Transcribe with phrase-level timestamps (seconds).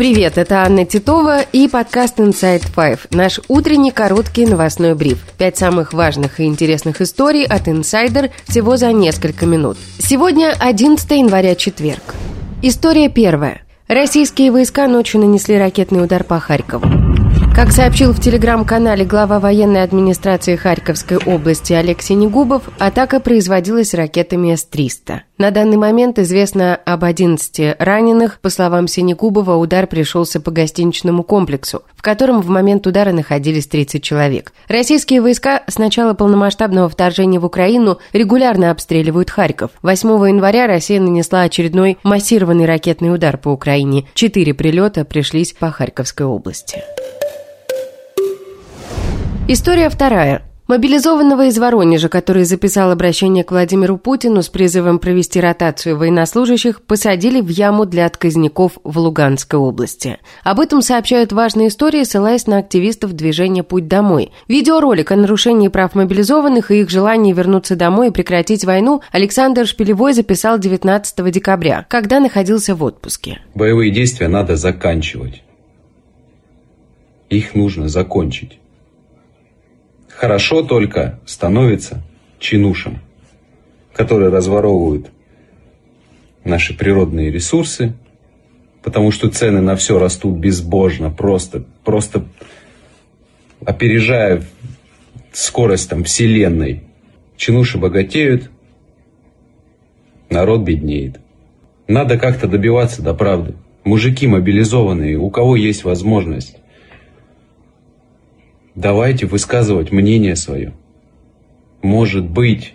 [0.00, 5.18] Привет, это Анна Титова и подкаст Inside Five, наш утренний короткий новостной бриф.
[5.36, 9.76] Пять самых важных и интересных историй от Insider всего за несколько минут.
[9.98, 12.14] Сегодня 11 января, четверг.
[12.62, 13.60] История первая.
[13.88, 17.09] Российские войска ночью нанесли ракетный удар по Харькову.
[17.60, 25.20] Как сообщил в телеграм-канале глава военной администрации Харьковской области Олег Синегубов, атака производилась ракетами С-300.
[25.36, 28.40] На данный момент известно об 11 раненых.
[28.40, 34.02] По словам Синегубова, удар пришелся по гостиничному комплексу, в котором в момент удара находились 30
[34.02, 34.54] человек.
[34.68, 39.72] Российские войска с начала полномасштабного вторжения в Украину регулярно обстреливают Харьков.
[39.82, 44.06] 8 января Россия нанесла очередной массированный ракетный удар по Украине.
[44.14, 46.82] Четыре прилета пришлись по Харьковской области.
[49.52, 50.42] История вторая.
[50.68, 57.40] Мобилизованного из Воронежа, который записал обращение к Владимиру Путину с призывом провести ротацию военнослужащих, посадили
[57.40, 60.18] в яму для отказников в Луганской области.
[60.44, 64.30] Об этом сообщают важные истории, ссылаясь на активистов движения «Путь домой».
[64.46, 70.12] Видеоролик о нарушении прав мобилизованных и их желании вернуться домой и прекратить войну Александр Шпилевой
[70.12, 73.40] записал 19 декабря, когда находился в отпуске.
[73.56, 75.42] Боевые действия надо заканчивать.
[77.30, 78.59] Их нужно закончить.
[80.16, 82.02] Хорошо только становится
[82.38, 83.00] чинушам,
[83.92, 85.10] которые разворовывают
[86.44, 87.94] наши природные ресурсы,
[88.82, 92.26] потому что цены на все растут безбожно, просто, просто
[93.64, 94.42] опережая
[95.32, 96.84] скорость там вселенной.
[97.36, 98.50] Чинуши богатеют,
[100.28, 101.20] народ беднеет.
[101.88, 103.54] Надо как-то добиваться до правды.
[103.84, 106.59] Мужики мобилизованные, у кого есть возможность,
[108.80, 110.72] Давайте высказывать мнение свое.
[111.82, 112.72] Может быть,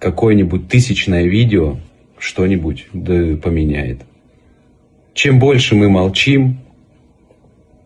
[0.00, 1.76] какое-нибудь тысячное видео
[2.18, 4.00] что-нибудь да поменяет.
[5.12, 6.58] Чем больше мы молчим,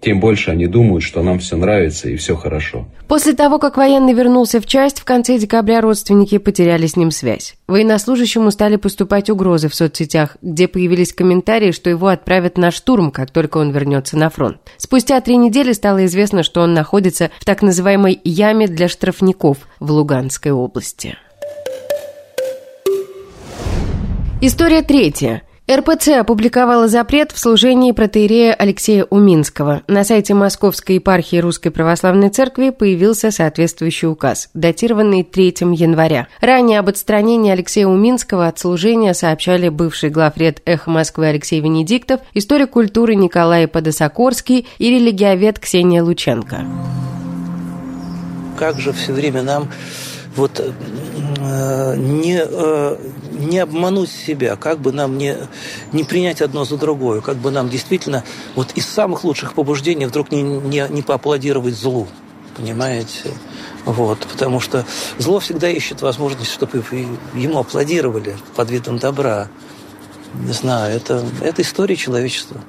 [0.00, 2.86] тем больше они думают, что нам все нравится и все хорошо.
[3.06, 7.54] После того, как военный вернулся в часть, в конце декабря родственники потеряли с ним связь.
[7.66, 13.30] Военнослужащему стали поступать угрозы в соцсетях, где появились комментарии, что его отправят на штурм, как
[13.30, 14.58] только он вернется на фронт.
[14.78, 19.90] Спустя три недели стало известно, что он находится в так называемой яме для штрафников в
[19.90, 21.16] Луганской области.
[24.40, 25.42] История третья.
[25.70, 29.82] РПЦ опубликовала запрет в служении протеерея Алексея Уминского.
[29.86, 36.26] На сайте Московской епархии Русской Православной Церкви появился соответствующий указ, датированный 3 января.
[36.40, 42.70] Ранее об отстранении Алексея Уминского от служения сообщали бывший главред «Эхо Москвы» Алексей Венедиктов, историк
[42.70, 46.64] культуры Николай Подосокорский и религиовед Ксения Лученко.
[48.58, 49.68] Как же все время нам
[50.40, 52.96] вот э, не, э,
[53.32, 55.36] не обмануть себя, как бы нам не,
[55.92, 58.24] не принять одно за другое, как бы нам действительно
[58.56, 62.08] вот из самых лучших побуждений вдруг не, не, не поаплодировать злу,
[62.56, 63.30] понимаете?
[63.84, 64.86] Вот, потому что
[65.18, 66.82] зло всегда ищет возможность, чтобы
[67.34, 69.48] ему аплодировали под видом добра.
[70.34, 72.60] Не знаю, это, это история человечества.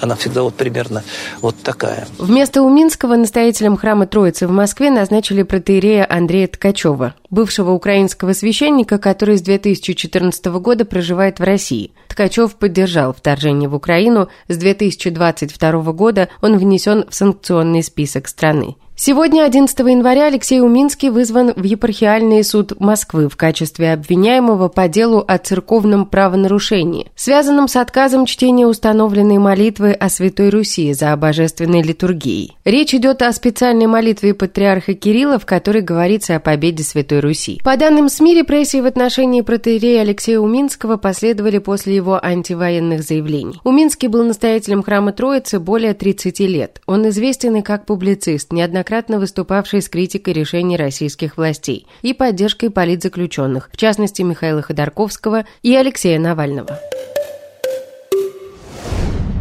[0.00, 1.02] Она всегда вот примерно
[1.40, 2.06] вот такая.
[2.18, 9.36] Вместо Уминского настоятелем храма Троицы в Москве назначили протеерея Андрея Ткачева, бывшего украинского священника, который
[9.36, 11.92] с 2014 года проживает в России.
[12.08, 14.28] Ткачев поддержал вторжение в Украину.
[14.48, 18.76] С 2022 года он внесен в санкционный список страны.
[18.98, 25.22] Сегодня, 11 января, Алексей Уминский вызван в епархиальный суд Москвы в качестве обвиняемого по делу
[25.28, 32.56] о церковном правонарушении, связанном с отказом чтения установленной молитвы о Святой Руси за божественной литургией.
[32.64, 37.60] Речь идет о специальной молитве патриарха Кирилла, в которой говорится о победе Святой Руси.
[37.62, 43.60] По данным СМИ, репрессии в отношении протеерея Алексея Уминского последовали после его антивоенных заявлений.
[43.62, 46.80] Уминский был настоятелем храма Троицы более 30 лет.
[46.86, 52.70] Он известен и как публицист, неоднократно неоднократно выступавший с критикой решений российских властей и поддержкой
[52.70, 56.78] политзаключенных, в частности Михаила Ходорковского и Алексея Навального.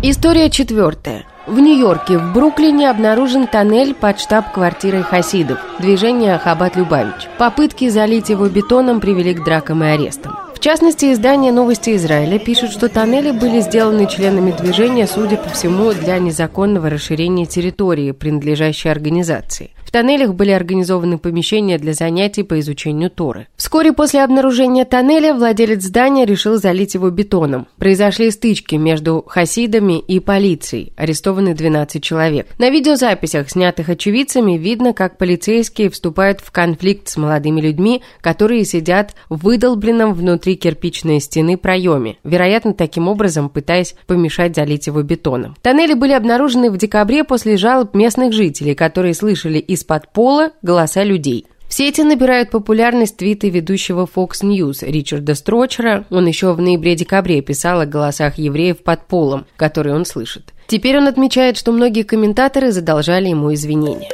[0.01, 1.25] История четвертая.
[1.45, 5.59] В Нью-Йорке, в Бруклине обнаружен тоннель под штаб-квартирой хасидов.
[5.79, 7.27] Движение Хабат Любавич.
[7.37, 10.44] Попытки залить его бетоном привели к дракам и арестам.
[10.65, 16.17] Частности, издание «Новости Израиля» пишут, что тоннели были сделаны членами движения, судя по всему, для
[16.17, 19.74] незаконного расширения территории, принадлежащей организации.
[19.95, 23.47] Тоннелях были организованы помещения для занятий по изучению Торы.
[23.55, 27.67] Вскоре после обнаружения тоннеля владелец здания решил залить его бетоном.
[27.77, 30.91] Произошли стычки между хасидами и полицией.
[30.97, 32.47] Арестованы 12 человек.
[32.57, 39.13] На видеозаписях, снятых очевидцами, видно, как полицейские вступают в конфликт с молодыми людьми, которые сидят
[39.29, 45.55] в выдолбленном внутри кирпичной стены проеме, вероятно, таким образом пытаясь помешать залить его бетоном.
[45.61, 51.45] Тоннели были обнаружены в декабре после жалоб местных жителей, которые слышали из-под пола голоса людей.
[51.67, 56.05] В сети набирают популярность твиты ведущего Fox News Ричарда Строчера.
[56.09, 60.53] Он еще в ноябре-декабре писал о голосах евреев под полом, которые он слышит.
[60.67, 64.09] Теперь он отмечает, что многие комментаторы задолжали ему извинения.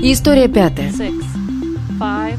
[0.00, 0.90] История пятая.
[0.90, 1.22] Six,
[1.98, 2.38] five,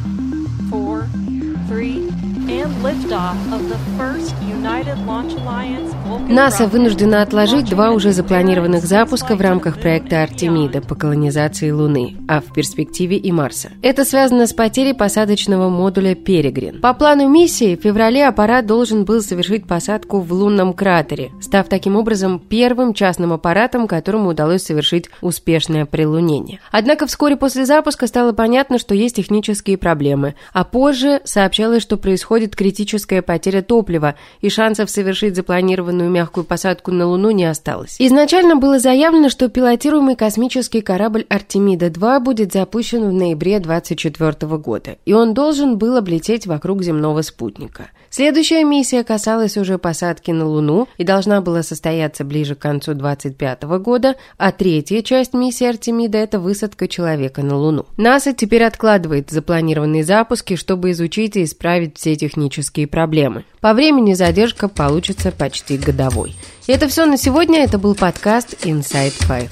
[6.30, 12.42] НАСА вынуждена отложить два уже запланированных запуска в рамках проекта Артемида по колонизации Луны, а
[12.42, 13.70] в перспективе и Марса.
[13.82, 16.80] Это связано с потерей посадочного модуля «Перегрин».
[16.82, 21.96] По плану миссии в феврале аппарат должен был совершить посадку в лунном кратере, став таким
[21.96, 26.60] образом первым частным аппаратом, которому удалось совершить успешное прилунение.
[26.72, 32.36] Однако вскоре после запуска стало понятно, что есть технические проблемы, а позже сообщалось, что происходит
[32.36, 37.96] происходит критическая потеря топлива, и шансов совершить запланированную мягкую посадку на Луну не осталось.
[38.00, 45.14] Изначально было заявлено, что пилотируемый космический корабль «Артемида-2» будет запущен в ноябре 2024 года, и
[45.14, 47.92] он должен был облететь вокруг земного спутника.
[48.10, 53.64] Следующая миссия касалась уже посадки на Луну и должна была состояться ближе к концу 2025
[53.80, 57.86] года, а третья часть миссии Артемида– это высадка человека на Луну.
[57.98, 63.46] НАСА теперь откладывает запланированные запуски, чтобы изучить и исправить все технические проблемы.
[63.62, 66.36] По времени задержка получится почти годовой.
[66.68, 67.64] И это все на сегодня.
[67.64, 69.50] Это был подкаст Inside Five.